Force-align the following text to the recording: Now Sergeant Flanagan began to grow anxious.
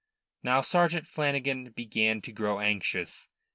Now 0.41 0.61
Sergeant 0.61 1.05
Flanagan 1.07 1.73
began 1.73 2.21
to 2.21 2.31
grow 2.31 2.59
anxious. 2.59 3.29